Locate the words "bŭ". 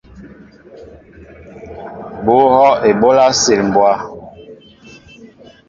2.25-2.35